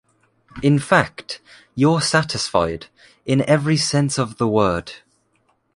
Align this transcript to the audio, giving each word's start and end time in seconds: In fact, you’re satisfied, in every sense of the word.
In 0.63 0.79
fact, 0.79 1.41
you’re 1.75 2.01
satisfied, 2.01 2.87
in 3.23 3.47
every 3.47 3.77
sense 3.77 4.17
of 4.17 4.39
the 4.39 4.47
word. 4.47 4.93